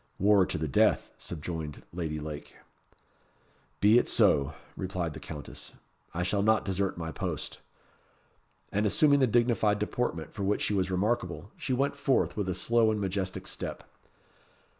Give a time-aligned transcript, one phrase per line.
[0.17, 2.55] "War to the death," subjoined Lady Lake.
[3.81, 5.73] "Be it so," replied the Countess.
[6.11, 7.59] "I shall not desert my post."
[8.71, 12.55] And assuming the dignified deportment for which she was remarkable, she went forth with a
[12.55, 13.83] slow and majestic step.